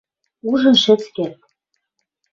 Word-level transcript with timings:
Ужын 0.49 0.75
шӹц 0.83 1.03
керд. 1.15 1.39